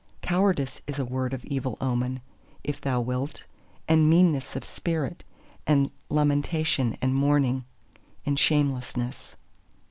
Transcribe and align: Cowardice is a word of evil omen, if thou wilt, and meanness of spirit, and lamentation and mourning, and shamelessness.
Cowardice 0.23 0.81
is 0.87 0.97
a 0.97 1.05
word 1.05 1.31
of 1.31 1.45
evil 1.45 1.77
omen, 1.79 2.21
if 2.63 2.81
thou 2.81 2.99
wilt, 2.99 3.43
and 3.87 4.09
meanness 4.09 4.55
of 4.55 4.63
spirit, 4.65 5.23
and 5.67 5.91
lamentation 6.09 6.97
and 7.03 7.13
mourning, 7.13 7.65
and 8.25 8.39
shamelessness. 8.39 9.35